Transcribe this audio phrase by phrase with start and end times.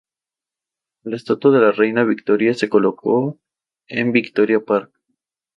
[1.11, 3.39] La estatua de la Reina Victoria se colocó
[3.87, 4.91] en Victoria Park.